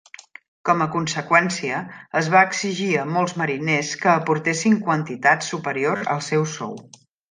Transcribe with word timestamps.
Com 0.69 0.79
a 0.85 0.87
conseqüència, 0.95 1.81
es 2.23 2.31
va 2.37 2.43
exigir 2.53 2.89
a 3.03 3.05
molts 3.19 3.37
mariners 3.43 3.95
que 4.03 4.13
aportessin 4.17 4.83
quantitats 4.91 5.57
superiors 5.57 6.15
al 6.19 6.29
seu 6.35 6.53
sou. 6.61 6.79